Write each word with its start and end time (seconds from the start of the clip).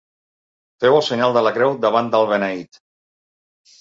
Feu 0.83 0.97
el 1.01 1.03
senyal 1.09 1.37
de 1.37 1.45
la 1.49 1.53
creu 1.59 1.75
davant 1.85 2.11
del 2.17 2.29
beneit. 2.33 2.85